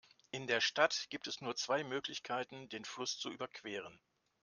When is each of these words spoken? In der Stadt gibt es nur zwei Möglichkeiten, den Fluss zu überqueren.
In 0.31 0.47
der 0.47 0.61
Stadt 0.61 1.05
gibt 1.11 1.27
es 1.27 1.41
nur 1.41 1.55
zwei 1.55 1.83
Möglichkeiten, 1.83 2.67
den 2.69 2.85
Fluss 2.85 3.19
zu 3.19 3.29
überqueren. 3.29 4.01